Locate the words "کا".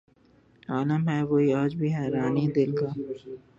2.79-2.89